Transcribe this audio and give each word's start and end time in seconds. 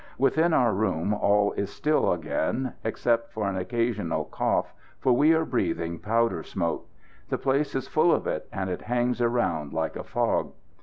Within 0.17 0.51
our 0.51 0.73
room 0.73 1.13
all 1.13 1.51
is 1.51 1.69
still 1.69 2.11
again, 2.11 2.73
except 2.83 3.31
for 3.31 3.47
an 3.47 3.55
occasional 3.55 4.23
cough, 4.25 4.73
for 4.99 5.13
we 5.13 5.31
are 5.35 5.45
breathing 5.45 5.99
powder 5.99 6.41
smoke. 6.41 6.89
The 7.29 7.37
place 7.37 7.75
is 7.75 7.87
full 7.87 8.11
of 8.11 8.25
it, 8.25 8.47
and 8.51 8.67
it 8.71 8.81
hangs 8.81 9.21
around 9.21 9.73
like 9.73 9.95
a 9.95 10.03
fog. 10.03 10.53